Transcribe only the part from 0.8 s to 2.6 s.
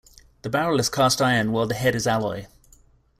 cast iron while the head is alloy.